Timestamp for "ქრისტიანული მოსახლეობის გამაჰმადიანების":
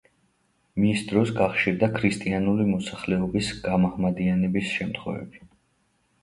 1.97-4.73